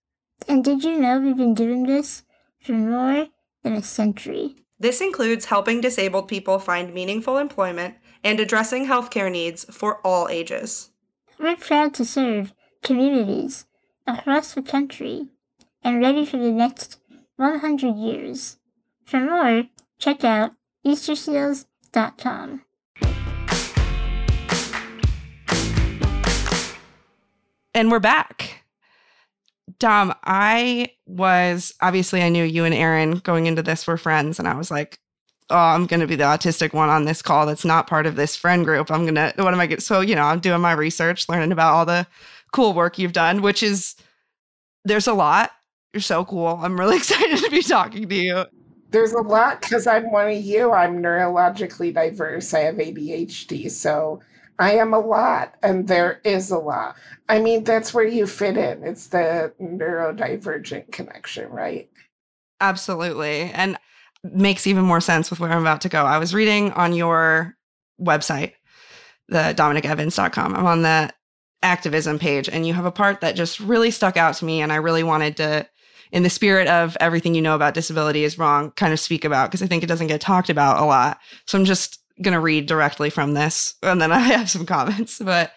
[0.49, 2.25] And did you know we've been doing this
[2.61, 3.29] for more
[3.63, 4.57] than a century?
[4.81, 10.91] This includes helping disabled people find meaningful employment and addressing healthcare needs for all ages.
[11.39, 13.67] We're proud to serve communities
[14.05, 15.29] across the country
[15.85, 16.99] and ready for the next
[17.37, 18.59] 100 years.
[19.05, 19.65] For more,
[19.99, 20.53] check out
[20.85, 22.63] easterseals.com.
[27.75, 28.65] And we're back.
[29.79, 34.49] Dom, I was obviously I knew you and Erin going into this were friends, and
[34.49, 34.99] I was like,
[35.51, 38.35] oh, I'm gonna be the autistic one on this call that's not part of this
[38.35, 38.91] friend group.
[38.91, 41.73] I'm gonna what am I get so, you know, I'm doing my research, learning about
[41.73, 42.07] all the
[42.53, 43.95] cool work you've done, which is
[44.85, 45.53] there's a lot.
[45.93, 46.59] You're so cool.
[46.61, 48.45] I'm really excited to be talking to you.
[48.91, 50.73] There's a lot because I'm one of you.
[50.73, 52.53] I'm neurologically diverse.
[52.53, 53.71] I have ADHD.
[53.71, 54.21] So
[54.61, 56.95] I am a lot, and there is a lot.
[57.31, 58.85] I mean, that's where you fit in.
[58.85, 61.89] It's the neurodivergent connection, right?
[62.61, 63.51] Absolutely.
[63.55, 63.79] And
[64.23, 66.05] makes even more sense with where I'm about to go.
[66.05, 67.57] I was reading on your
[67.99, 68.53] website,
[69.29, 70.55] the dominicevans.com.
[70.55, 71.11] I'm on the
[71.63, 74.61] activism page, and you have a part that just really stuck out to me.
[74.61, 75.67] And I really wanted to,
[76.13, 79.51] in the spirit of everything you know about disability is wrong, kind of speak about
[79.51, 81.19] because I think it doesn't get talked about a lot.
[81.47, 85.19] So I'm just going to read directly from this, and then I have some comments.
[85.19, 85.53] But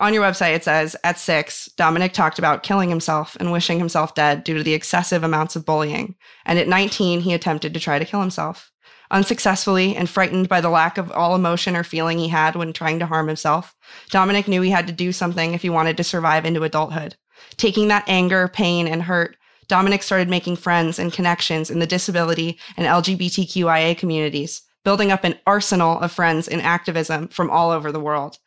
[0.00, 4.14] on your website, it says at six, Dominic talked about killing himself and wishing himself
[4.14, 6.14] dead due to the excessive amounts of bullying.
[6.46, 8.72] And at 19, he attempted to try to kill himself.
[9.10, 12.98] Unsuccessfully and frightened by the lack of all emotion or feeling he had when trying
[13.00, 13.74] to harm himself,
[14.10, 17.16] Dominic knew he had to do something if he wanted to survive into adulthood.
[17.56, 19.36] Taking that anger, pain, and hurt,
[19.68, 25.38] Dominic started making friends and connections in the disability and LGBTQIA communities, building up an
[25.46, 28.38] arsenal of friends in activism from all over the world.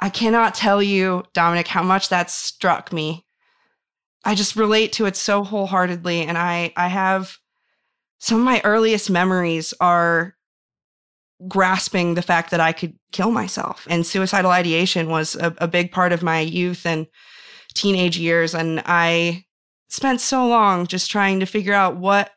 [0.00, 3.24] I cannot tell you, Dominic, how much that struck me.
[4.24, 6.22] I just relate to it so wholeheartedly.
[6.22, 7.36] And I, I have
[8.18, 10.34] some of my earliest memories are
[11.48, 13.86] grasping the fact that I could kill myself.
[13.88, 17.06] And suicidal ideation was a, a big part of my youth and
[17.74, 18.54] teenage years.
[18.54, 19.44] And I
[19.88, 22.30] spent so long just trying to figure out what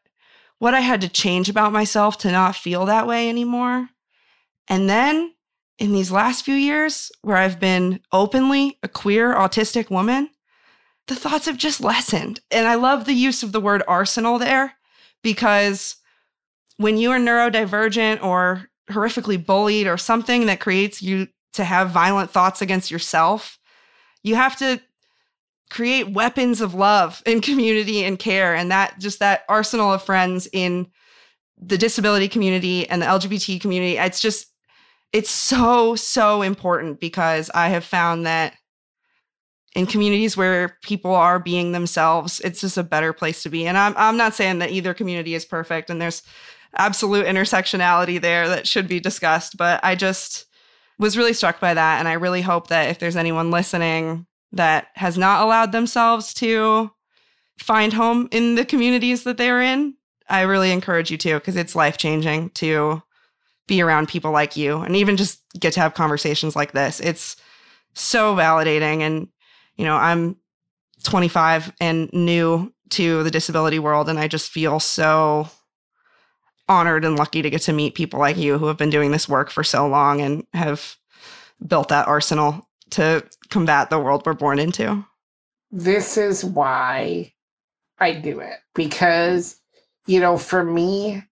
[0.59, 3.89] what I had to change about myself to not feel that way anymore.
[4.67, 5.33] And then
[5.79, 10.29] in these last few years, where I've been openly a queer autistic woman,
[11.07, 12.41] the thoughts have just lessened.
[12.51, 14.73] And I love the use of the word arsenal there
[15.23, 15.95] because
[16.77, 22.29] when you are neurodivergent or horrifically bullied or something that creates you to have violent
[22.29, 23.57] thoughts against yourself,
[24.23, 24.81] you have to
[25.69, 28.55] create weapons of love and community and care.
[28.55, 30.87] And that just that arsenal of friends in
[31.57, 34.47] the disability community and the LGBT community, it's just,
[35.13, 38.53] it's so, so important because I have found that
[39.75, 43.67] in communities where people are being themselves, it's just a better place to be.
[43.67, 46.23] And I'm I'm not saying that either community is perfect and there's
[46.75, 50.45] absolute intersectionality there that should be discussed, but I just
[50.97, 54.87] was really struck by that and I really hope that if there's anyone listening that
[54.95, 56.91] has not allowed themselves to
[57.57, 59.95] find home in the communities that they're in,
[60.29, 63.01] I really encourage you to because it's life-changing to
[63.67, 66.99] be around people like you and even just get to have conversations like this.
[66.99, 67.35] It's
[67.93, 69.27] so validating and
[69.75, 70.35] you know, I'm
[71.05, 75.47] 25 and new to the disability world, and I just feel so
[76.67, 79.29] honored and lucky to get to meet people like you who have been doing this
[79.29, 80.97] work for so long and have
[81.65, 85.05] built that arsenal to combat the world we're born into.
[85.71, 87.33] This is why
[87.99, 89.59] I do it because,
[90.07, 91.23] you know, for me,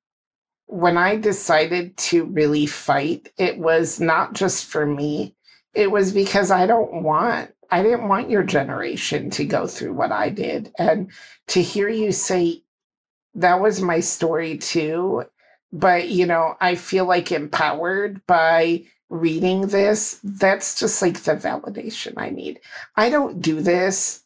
[0.68, 5.36] when I decided to really fight, it was not just for me,
[5.74, 10.12] it was because I don't want I didn't want your generation to go through what
[10.12, 10.72] I did.
[10.80, 11.12] And
[11.48, 12.64] to hear you say
[13.36, 15.26] that was my story too,
[15.72, 20.20] But, you know, I feel like empowered by reading this.
[20.24, 22.60] That's just like the validation I need.
[22.95, 24.24] I don't do this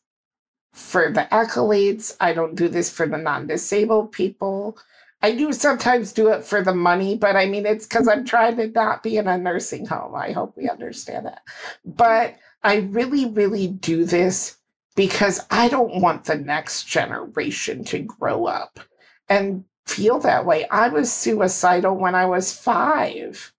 [0.74, 2.16] for the accolades.
[2.20, 4.78] I don't do this for the non disabled people.
[5.24, 8.58] I do sometimes do it for the money, but I mean, it's because I'm trying
[8.58, 10.16] to not be in a nursing home.
[10.16, 11.44] I hope we understand that.
[11.86, 14.58] But I really, really do this
[14.96, 18.80] because I don't want the next generation to grow up
[19.30, 20.68] and feel that way.
[20.70, 23.54] I was suicidal when I was five.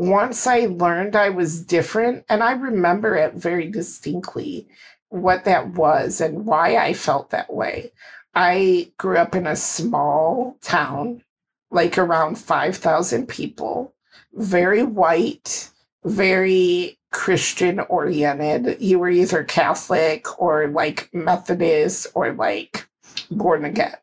[0.00, 4.66] Once I learned I was different, and I remember it very distinctly
[5.10, 7.92] what that was and why I felt that way.
[8.34, 11.22] I grew up in a small town,
[11.70, 13.92] like around 5,000 people,
[14.32, 15.70] very white,
[16.02, 18.80] very Christian oriented.
[18.80, 22.88] You were either Catholic or like Methodist or like
[23.30, 23.98] born again.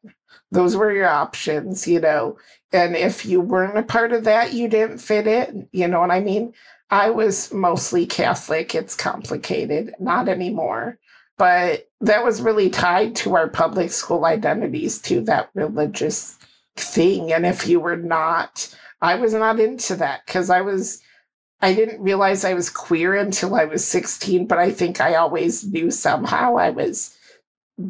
[0.51, 2.37] Those were your options, you know.
[2.71, 5.69] And if you weren't a part of that, you didn't fit in.
[5.71, 6.53] You know what I mean?
[6.89, 8.75] I was mostly Catholic.
[8.75, 10.97] It's complicated, not anymore.
[11.37, 16.37] But that was really tied to our public school identities, to that religious
[16.75, 17.31] thing.
[17.31, 21.01] And if you were not, I was not into that because I was,
[21.61, 25.65] I didn't realize I was queer until I was 16, but I think I always
[25.65, 27.15] knew somehow I was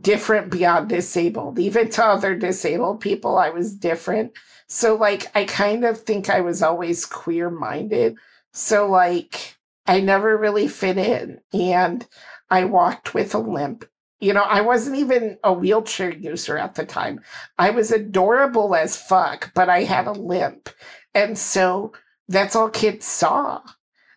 [0.02, 1.60] different beyond disabled.
[1.60, 4.34] Even to other disabled people, I was different.
[4.68, 8.18] So, like, I kind of think I was always queer minded.
[8.54, 9.56] So, like,
[9.86, 11.40] I never really fit in.
[11.54, 12.06] And
[12.50, 13.86] I walked with a limp.
[14.20, 17.22] You know, I wasn't even a wheelchair user at the time.
[17.58, 20.70] I was adorable as fuck, but I had a limp.
[21.14, 21.94] And so
[22.28, 23.62] that's all kids saw.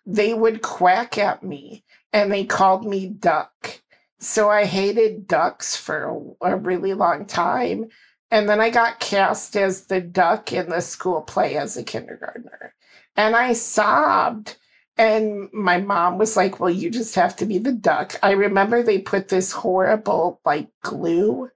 [0.07, 3.80] They would quack at me and they called me Duck.
[4.18, 7.86] So I hated ducks for a, a really long time.
[8.31, 12.74] And then I got cast as the duck in the school play as a kindergartner.
[13.16, 14.57] And I sobbed
[15.01, 18.18] and my mom was like, Well, you just have to be the duck.
[18.22, 21.51] I remember they put this horrible, like, glue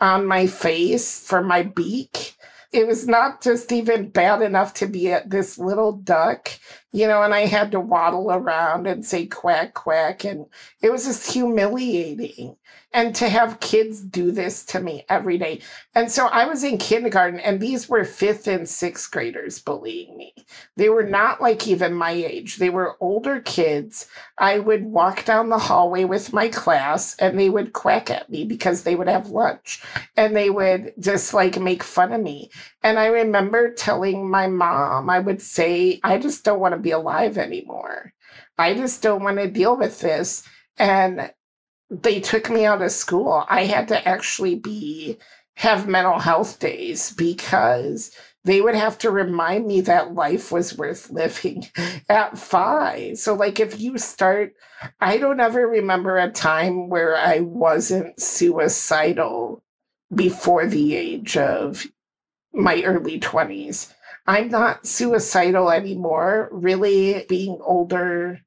[0.00, 2.36] on my face for my beak.
[2.72, 6.50] It was not just even bad enough to be this little duck,
[6.92, 10.24] you know, and I had to waddle around and say quack, quack.
[10.24, 10.46] And
[10.82, 12.56] it was just humiliating
[12.92, 15.60] and to have kids do this to me every day.
[15.94, 20.34] And so I was in kindergarten, and these were fifth and sixth graders bullying me.
[20.76, 24.08] They were not like even my age, they were older kids.
[24.38, 28.44] I would walk down the hallway with my class, and they would quack at me
[28.44, 29.82] because they would have lunch
[30.16, 32.50] and they would just like make fun of me.
[32.82, 36.90] And I remember telling my mom, I would say, I just don't want to be
[36.90, 38.12] alive anymore.
[38.58, 40.42] I just don't want to deal with this.
[40.78, 41.32] And
[41.90, 43.44] they took me out of school.
[43.48, 45.18] I had to actually be
[45.56, 48.12] have mental health days because
[48.44, 51.66] they would have to remind me that life was worth living
[52.08, 53.18] at five.
[53.18, 54.54] So, like, if you start,
[55.00, 59.62] I don't ever remember a time where I wasn't suicidal
[60.14, 61.86] before the age of
[62.52, 63.92] my early 20s.
[64.30, 68.40] I'm not suicidal anymore, really being older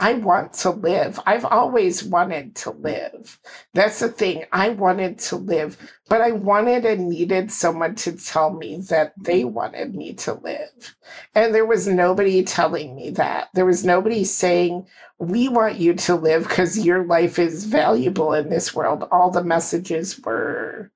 [0.00, 1.18] I want to live.
[1.26, 3.40] I've always wanted to live.
[3.74, 4.44] That's the thing.
[4.52, 5.76] I wanted to live,
[6.08, 10.96] but I wanted and needed someone to tell me that they wanted me to live.
[11.34, 13.48] And there was nobody telling me that.
[13.54, 14.86] There was nobody saying,
[15.18, 19.08] We want you to live because your life is valuable in this world.
[19.10, 20.92] All the messages were,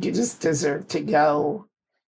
[0.00, 1.65] You just deserve to go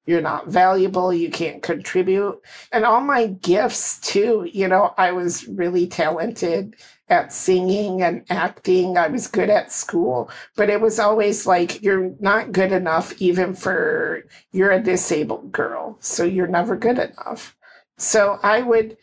[0.08, 2.40] you're not valuable, you can't contribute.
[2.72, 4.48] And all my gifts, too.
[4.50, 6.76] You know, I was really talented
[7.10, 8.96] at singing and acting.
[8.96, 13.54] I was good at school, but it was always like, you're not good enough, even
[13.54, 15.98] for you're a disabled girl.
[16.00, 17.54] So you're never good enough.
[17.98, 18.96] So I would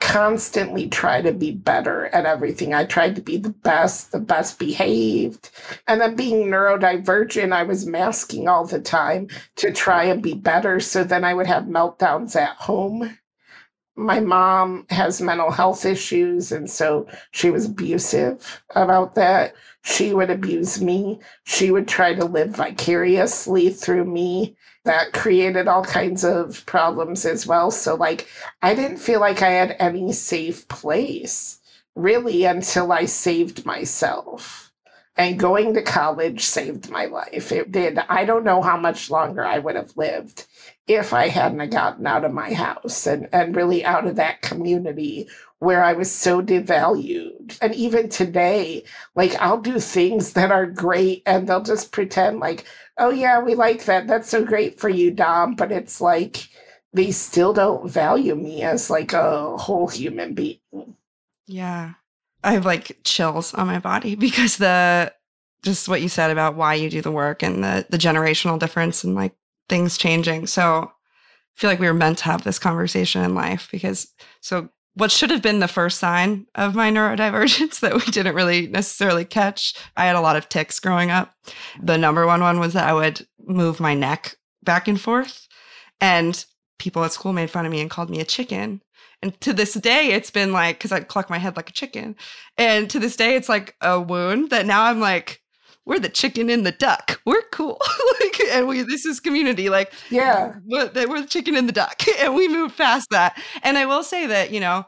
[0.00, 2.74] constantly try to be better at everything.
[2.74, 5.50] I tried to be the best, the best behaved.
[5.86, 10.80] And then being neurodivergent, I was masking all the time to try and be better.
[10.80, 13.18] So then I would have meltdowns at home.
[13.96, 19.54] My mom has mental health issues, and so she was abusive about that.
[19.82, 21.20] She would abuse me.
[21.44, 27.46] She would try to live vicariously through me that created all kinds of problems as
[27.46, 27.70] well.
[27.70, 28.28] So, like,
[28.62, 31.58] I didn't feel like I had any safe place
[31.94, 34.72] really until I saved myself.
[35.18, 37.50] And going to college saved my life.
[37.50, 37.98] It did.
[38.10, 40.46] I don't know how much longer I would have lived
[40.86, 45.28] if I hadn't gotten out of my house and, and really out of that community
[45.58, 47.58] where I was so devalued.
[47.60, 48.84] And even today,
[49.14, 52.64] like I'll do things that are great and they'll just pretend like,
[52.98, 54.06] oh yeah, we like that.
[54.06, 55.56] That's so great for you, Dom.
[55.56, 56.48] But it's like
[56.92, 60.60] they still don't value me as like a whole human being.
[61.46, 61.94] Yeah.
[62.44, 65.12] I have like chills on my body because the
[65.62, 69.02] just what you said about why you do the work and the the generational difference
[69.02, 69.34] and like
[69.68, 70.46] things changing.
[70.46, 74.08] So I feel like we were meant to have this conversation in life because
[74.40, 78.66] so what should have been the first sign of my neurodivergence that we didn't really
[78.66, 79.74] necessarily catch.
[79.96, 81.34] I had a lot of tics growing up.
[81.82, 85.46] The number one one was that I would move my neck back and forth.
[86.00, 86.44] And
[86.78, 88.82] people at school made fun of me and called me a chicken.
[89.22, 92.16] And to this day, it's been like, because I'd cluck my head like a chicken.
[92.58, 95.42] And to this day, it's like a wound that now I'm like,
[95.86, 97.20] we're the chicken and the duck.
[97.24, 97.80] We're cool.
[98.20, 99.68] like, and we, this is community.
[99.70, 100.54] Like, Yeah.
[100.66, 102.02] we're we're the chicken and the duck.
[102.20, 103.40] And we moved past that.
[103.62, 104.84] And I will say that, you know,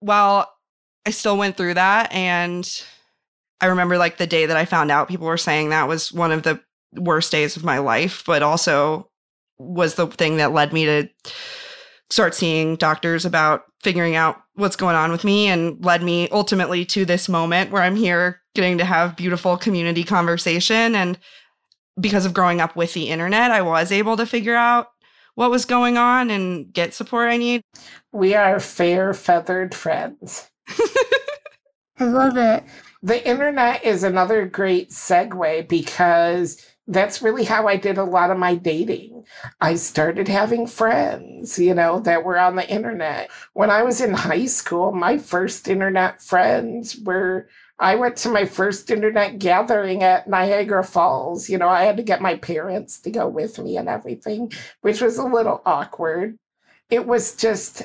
[0.00, 0.50] while
[1.06, 2.68] I still went through that, and
[3.60, 6.32] I remember like the day that I found out people were saying that was one
[6.32, 6.60] of the
[6.92, 9.08] worst days of my life, but also
[9.58, 11.08] was the thing that led me to
[12.10, 16.84] start seeing doctors about figuring out what's going on with me and led me ultimately
[16.84, 21.18] to this moment where I'm here getting to have beautiful community conversation and
[22.00, 24.88] because of growing up with the internet, I was able to figure out
[25.34, 27.62] what was going on and get support I need.
[28.12, 30.50] We are fair feathered friends.
[31.98, 32.64] I love it.
[33.02, 38.38] The internet is another great segue because that's really how I did a lot of
[38.38, 39.24] my dating.
[39.60, 43.30] I started having friends, you know, that were on the internet.
[43.54, 47.48] When I was in high school, my first internet friends were
[47.78, 51.48] I went to my first internet gathering at Niagara Falls.
[51.48, 55.00] You know, I had to get my parents to go with me and everything, which
[55.00, 56.38] was a little awkward.
[56.88, 57.82] It was just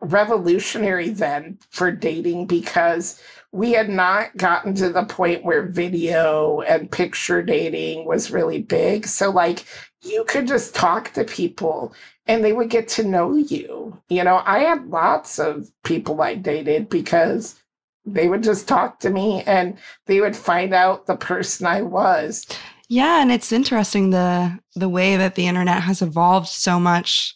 [0.00, 3.20] revolutionary then for dating because
[3.52, 9.06] we had not gotten to the point where video and picture dating was really big.
[9.06, 9.64] So, like,
[10.02, 11.94] you could just talk to people
[12.26, 13.98] and they would get to know you.
[14.08, 17.58] You know, I had lots of people I dated because
[18.06, 22.46] they would just talk to me and they would find out the person I was.
[22.88, 27.34] Yeah, and it's interesting the the way that the internet has evolved so much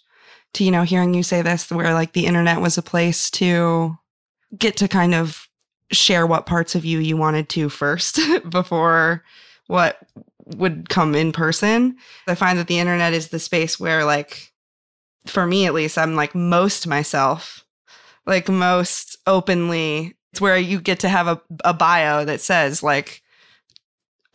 [0.54, 3.96] to you know hearing you say this where like the internet was a place to
[4.56, 5.48] get to kind of
[5.90, 8.18] share what parts of you you wanted to first
[8.50, 9.24] before
[9.66, 9.98] what
[10.56, 11.96] would come in person.
[12.26, 14.52] I find that the internet is the space where like
[15.26, 17.64] for me at least I'm like most myself,
[18.26, 20.14] like most openly.
[20.38, 23.24] It's where you get to have a, a bio that says like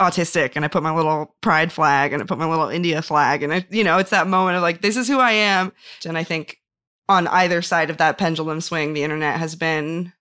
[0.02, 3.42] autistic and I put my little pride flag and I put my little India flag
[3.42, 5.72] and I, you know, it's that moment of like, this is who I am.
[6.06, 6.60] And I think
[7.08, 10.12] on either side of that pendulum swing, the internet has been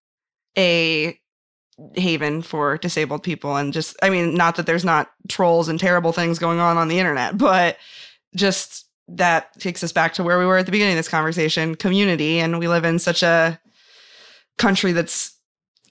[0.57, 1.19] a
[1.97, 3.57] haven for disabled people.
[3.57, 6.87] And just, I mean, not that there's not trolls and terrible things going on on
[6.87, 7.77] the internet, but
[8.37, 11.75] just that takes us back to where we were at the beginning of this conversation
[11.75, 12.39] community.
[12.39, 13.59] And we live in such a
[14.59, 15.32] country that's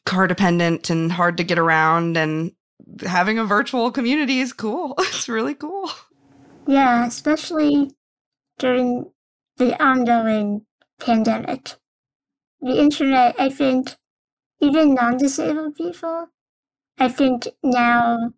[0.06, 2.52] car dependent and hard to get around and
[3.02, 4.96] having a virtual community is cool.
[5.00, 5.90] It's really cool.
[6.68, 7.92] Yeah, especially
[8.58, 9.12] during
[9.58, 10.66] the ongoing
[11.00, 11.74] pandemic.
[12.62, 13.96] The internet, I think,
[14.60, 16.28] even non disabled people,
[17.00, 18.34] I think now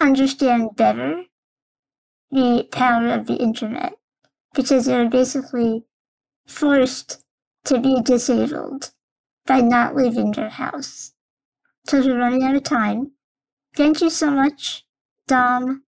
[0.00, 1.24] understand better
[2.30, 3.94] the power of the internet
[4.54, 5.84] because they're basically
[6.46, 7.24] forced
[7.64, 8.92] to be disabled
[9.46, 11.12] by not leaving your house.
[11.86, 13.12] So we're running out of time.
[13.76, 14.84] Thank you so much,
[15.28, 15.84] Dom.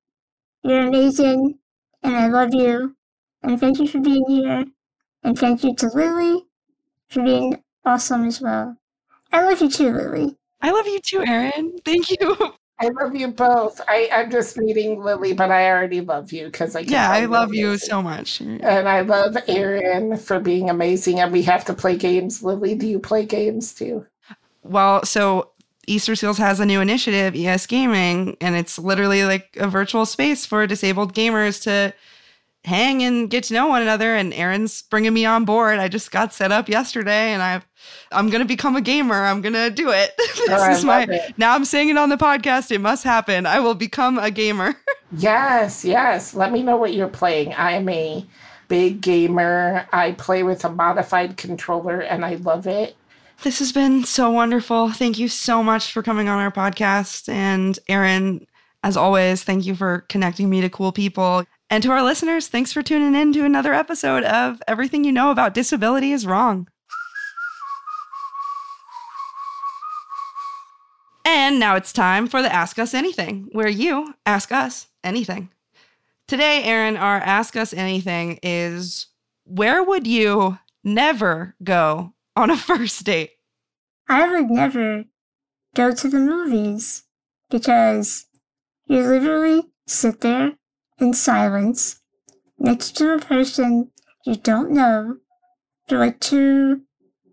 [0.63, 1.59] You're amazing,
[2.03, 2.97] and I love you.
[3.43, 4.67] And thank you for being here.
[5.23, 6.45] And thank you to Lily
[7.09, 8.77] for being awesome as well.
[9.33, 10.37] I love you too, Lily.
[10.63, 11.79] I love you too, Erin.
[11.85, 12.55] Thank you.
[12.81, 13.81] I love you both.
[13.89, 17.53] I, I'm just meeting Lily, but I already love you because I Yeah, I love
[17.55, 17.79] you amazing.
[17.79, 18.41] so much.
[18.41, 21.21] And I love Erin for being amazing.
[21.21, 22.43] And we have to play games.
[22.43, 24.07] Lily, do you play games too?
[24.63, 25.53] Well, so
[25.87, 30.45] Easter Seals has a new initiative, ES Gaming, and it's literally like a virtual space
[30.45, 31.95] for disabled gamers to
[32.65, 34.17] hang and get to know one another.
[34.17, 35.81] And Erin's bringing me on board.
[35.81, 37.68] I just got set up yesterday, and I've
[38.13, 39.25] I'm gonna become a gamer.
[39.25, 40.13] I'm gonna do it.
[40.19, 41.37] this Oh, is my it.
[41.39, 41.55] now.
[41.55, 42.71] I'm saying it on the podcast.
[42.71, 43.47] It must happen.
[43.47, 44.75] I will become a gamer.
[45.17, 46.35] Yes, yes.
[46.35, 47.55] Let me know what you're playing.
[47.57, 48.27] I'm a
[48.69, 49.87] big gamer.
[49.91, 52.95] I play with a modified controller and I love it.
[53.43, 54.91] This has been so wonderful.
[54.93, 57.27] Thank you so much for coming on our podcast.
[57.33, 58.47] And Erin,
[58.83, 61.45] as always, thank you for connecting me to cool people.
[61.71, 65.31] And to our listeners, thanks for tuning in to another episode of Everything You Know
[65.31, 66.69] About Disability is Wrong.
[71.31, 75.51] And now it's time for the Ask Us Anything, where you ask us anything.
[76.27, 79.09] Today, Erin, our Ask Us Anything is
[79.45, 83.33] where would you never go on a first date?
[84.09, 85.05] I would never
[85.75, 87.05] go to the movies
[87.51, 88.25] because
[88.87, 90.53] you literally sit there
[90.99, 92.01] in silence
[92.59, 93.91] next to a person
[94.25, 95.19] you don't know
[95.89, 96.85] for like two,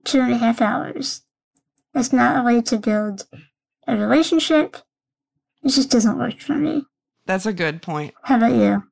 [0.04, 1.22] two and a half hours.
[1.94, 3.26] That's not a way to build
[3.88, 4.78] a relationship.
[5.64, 6.86] It just doesn't work for me.
[7.26, 8.14] That's a good point.
[8.24, 8.84] How about you?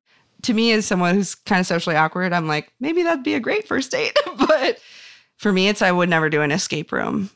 [0.43, 3.39] To me, as someone who's kind of socially awkward, I'm like, maybe that'd be a
[3.39, 4.17] great first date.
[4.37, 4.79] but
[5.37, 7.29] for me, it's I would never do an escape room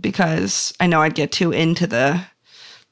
[0.00, 2.22] because I know I'd get too into the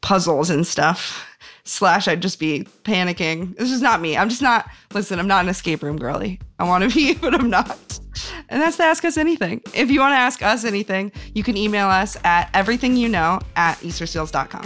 [0.03, 1.25] puzzles and stuff.
[1.65, 3.57] Slash, I'd just be panicking.
[3.57, 4.17] This is not me.
[4.17, 6.39] I'm just not, listen, I'm not an escape room girly.
[6.61, 7.99] I want to be, but I'm not.
[8.49, 9.63] And that's to ask us anything.
[9.75, 14.65] If you want to ask us anything, you can email us at everythingyouknow at easterseals.com.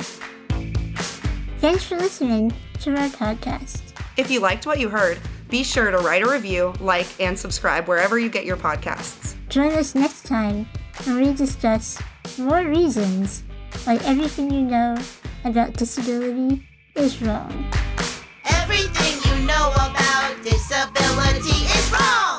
[1.58, 3.82] Thanks for listening to our podcast.
[4.16, 5.18] If you liked what you heard,
[5.48, 9.34] be sure to write a review, like, and subscribe wherever you get your podcasts.
[9.48, 10.66] Join us next time
[11.04, 12.00] when we discuss
[12.38, 13.42] more reasons
[13.84, 14.96] why everything you know
[15.44, 17.70] about disability is wrong.
[18.44, 22.29] Everything you know about disability is wrong.